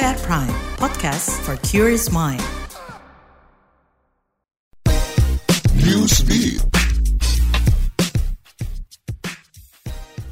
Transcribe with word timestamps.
At 0.00 0.18
Prime, 0.18 0.48
podcast 0.76 1.40
for 1.40 1.56
curious 1.66 2.12
mind. 2.12 2.42
Newsbeat. 5.74 6.75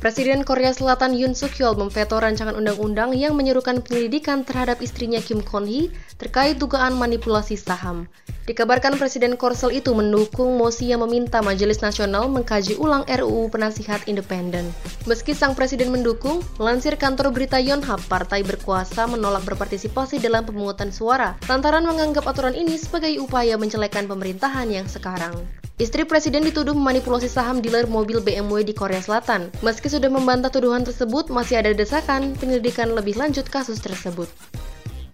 Presiden 0.05 0.45
Korea 0.45 0.69
Selatan 0.69 1.17
Yoon 1.17 1.33
Suk 1.33 1.57
Yeol 1.57 1.81
memveto 1.81 2.21
rancangan 2.21 2.53
undang-undang 2.61 3.17
yang 3.17 3.33
menyerukan 3.33 3.81
penyelidikan 3.81 4.45
terhadap 4.45 4.85
istrinya 4.85 5.17
Kim 5.17 5.41
Kon 5.41 5.65
Hee 5.65 5.89
terkait 6.21 6.61
dugaan 6.61 6.93
manipulasi 7.01 7.57
saham. 7.57 8.05
Dikabarkan 8.45 9.01
Presiden 9.01 9.41
Korsel 9.41 9.81
itu 9.81 9.97
mendukung 9.97 10.61
mosi 10.61 10.93
yang 10.93 11.01
meminta 11.09 11.41
Majelis 11.41 11.81
Nasional 11.81 12.29
mengkaji 12.29 12.77
ulang 12.77 13.09
RUU 13.09 13.49
Penasihat 13.49 14.05
Independen. 14.05 14.69
Meski 15.09 15.33
sang 15.33 15.57
presiden 15.57 15.89
mendukung, 15.89 16.45
melansir 16.61 17.01
kantor 17.01 17.33
berita 17.33 17.57
Yonhap, 17.57 18.05
partai 18.05 18.45
berkuasa 18.45 19.09
menolak 19.09 19.49
berpartisipasi 19.49 20.21
dalam 20.21 20.45
pemungutan 20.45 20.93
suara 20.93 21.33
lantaran 21.49 21.89
menganggap 21.89 22.29
aturan 22.29 22.53
ini 22.53 22.77
sebagai 22.77 23.17
upaya 23.25 23.57
mencelekan 23.57 24.05
pemerintahan 24.05 24.69
yang 24.69 24.85
sekarang. 24.85 25.64
Istri 25.75 26.07
presiden 26.07 26.47
dituduh 26.47 26.71
memanipulasi 26.71 27.27
saham 27.27 27.59
dealer 27.59 27.91
mobil 27.91 28.23
BMW 28.23 28.63
di 28.63 28.71
Korea 28.71 29.03
Selatan. 29.03 29.51
Meski 29.59 29.91
sudah 29.91 30.07
membantah 30.07 30.47
tuduhan 30.47 30.87
tersebut, 30.87 31.35
masih 31.35 31.59
ada 31.59 31.75
desakan 31.75 32.39
penyelidikan 32.39 32.95
lebih 32.95 33.19
lanjut 33.19 33.43
kasus 33.51 33.83
tersebut. 33.83 34.31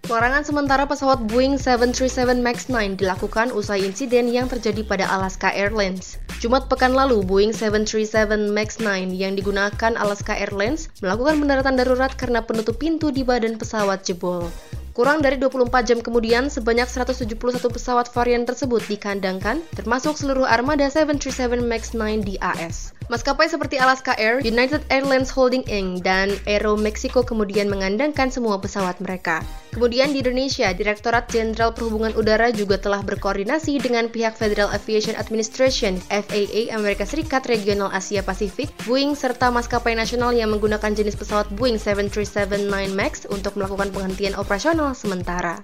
Pelarangan 0.05 0.45
sementara 0.45 0.85
pesawat 0.85 1.25
Boeing 1.25 1.57
737 1.57 2.45
MAX 2.45 2.69
9 2.69 2.93
dilakukan 2.93 3.49
usai 3.57 3.89
insiden 3.89 4.29
yang 4.29 4.45
terjadi 4.45 4.85
pada 4.85 5.09
Alaska 5.09 5.49
Airlines. 5.49 6.21
Jumat 6.37 6.69
pekan 6.69 6.93
lalu, 6.93 7.25
Boeing 7.25 7.57
737 7.57 8.53
MAX 8.53 8.77
9 8.77 9.17
yang 9.17 9.33
digunakan 9.33 9.97
Alaska 9.97 10.37
Airlines 10.37 10.93
melakukan 11.01 11.41
pendaratan 11.41 11.73
darurat 11.73 12.13
karena 12.13 12.45
penutup 12.45 12.77
pintu 12.77 13.09
di 13.09 13.25
badan 13.25 13.57
pesawat 13.57 14.05
jebol. 14.05 14.45
Kurang 14.91 15.23
dari 15.23 15.39
24 15.39 15.87
jam 15.87 16.03
kemudian, 16.03 16.51
sebanyak 16.51 16.83
171 16.83 17.39
pesawat 17.71 18.11
varian 18.11 18.43
tersebut 18.43 18.83
dikandangkan, 18.91 19.63
termasuk 19.71 20.19
seluruh 20.19 20.43
armada 20.43 20.91
737 20.91 21.63
MAX 21.63 21.95
9 21.95 22.27
di 22.27 22.35
AS. 22.43 22.91
Maskapai 23.11 23.51
seperti 23.51 23.75
Alaska 23.75 24.15
Air, 24.15 24.39
United 24.39 24.87
Airlines 24.87 25.35
Holding 25.35 25.67
Inc., 25.67 25.99
dan 25.99 26.31
Aero 26.47 26.79
Mexico 26.79 27.27
kemudian 27.27 27.67
mengandangkan 27.67 28.31
semua 28.31 28.55
pesawat 28.55 29.03
mereka. 29.03 29.43
Kemudian 29.75 30.15
di 30.15 30.23
Indonesia, 30.23 30.71
Direktorat 30.71 31.27
Jenderal 31.27 31.75
Perhubungan 31.75 32.15
Udara 32.15 32.55
juga 32.55 32.79
telah 32.79 33.03
berkoordinasi 33.03 33.83
dengan 33.83 34.07
pihak 34.07 34.39
Federal 34.39 34.71
Aviation 34.71 35.19
Administration 35.19 35.99
FAA 36.07 36.71
Amerika 36.71 37.03
Serikat 37.03 37.43
Regional 37.51 37.91
Asia 37.91 38.23
Pasifik, 38.23 38.71
Boeing 38.87 39.11
serta 39.11 39.51
maskapai 39.51 39.91
nasional 39.91 40.31
yang 40.31 40.47
menggunakan 40.55 40.95
jenis 40.95 41.19
pesawat 41.19 41.51
Boeing 41.51 41.83
737-9 41.83 42.95
MAX 42.95 43.27
untuk 43.27 43.59
melakukan 43.59 43.91
penghentian 43.91 44.39
operasional 44.39 44.95
sementara. 44.95 45.59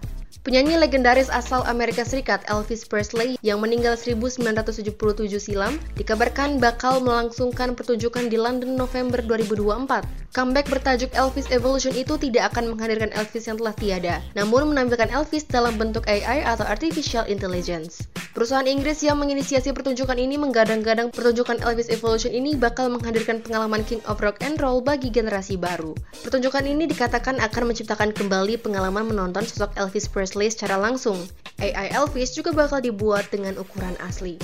Penyanyi 0.48 0.80
legendaris 0.80 1.28
asal 1.28 1.60
Amerika 1.68 2.08
Serikat 2.08 2.40
Elvis 2.48 2.88
Presley 2.88 3.36
yang 3.44 3.60
meninggal 3.60 4.00
1977 4.00 4.96
silam 5.44 5.76
dikabarkan 6.00 6.56
bakal 6.64 7.04
melangsungkan 7.04 7.76
pertunjukan 7.76 8.32
di 8.32 8.40
London 8.40 8.80
November 8.80 9.20
2024. 9.20 10.08
Comeback 10.32 10.72
bertajuk 10.72 11.12
Elvis 11.20 11.52
Evolution 11.52 11.92
itu 12.00 12.16
tidak 12.16 12.56
akan 12.56 12.72
menghadirkan 12.72 13.12
Elvis 13.12 13.44
yang 13.44 13.60
telah 13.60 13.76
tiada, 13.76 14.16
namun 14.40 14.72
menampilkan 14.72 15.12
Elvis 15.12 15.44
dalam 15.44 15.76
bentuk 15.76 16.08
AI 16.08 16.48
atau 16.48 16.64
Artificial 16.64 17.28
Intelligence. 17.28 18.08
Perusahaan 18.38 18.70
Inggris 18.70 19.02
yang 19.02 19.18
menginisiasi 19.18 19.74
pertunjukan 19.74 20.14
ini 20.14 20.38
menggadang-gadang 20.38 21.10
pertunjukan 21.10 21.58
Elvis 21.58 21.90
Evolution 21.90 22.30
ini 22.30 22.54
bakal 22.54 22.86
menghadirkan 22.86 23.42
pengalaman 23.42 23.82
King 23.82 23.98
of 24.06 24.22
Rock 24.22 24.46
and 24.46 24.62
Roll 24.62 24.78
bagi 24.78 25.10
generasi 25.10 25.58
baru. 25.58 25.98
Pertunjukan 26.22 26.62
ini 26.70 26.86
dikatakan 26.86 27.42
akan 27.42 27.74
menciptakan 27.74 28.14
kembali 28.14 28.62
pengalaman 28.62 29.10
menonton 29.10 29.42
sosok 29.42 29.74
Elvis 29.82 30.06
Presley 30.06 30.54
secara 30.54 30.78
langsung. 30.78 31.18
AI 31.58 31.90
Elvis 31.90 32.38
juga 32.38 32.54
bakal 32.54 32.86
dibuat 32.86 33.26
dengan 33.34 33.58
ukuran 33.58 33.98
asli. 34.06 34.38